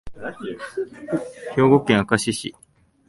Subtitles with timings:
[1.55, 2.55] 兵庫県明石市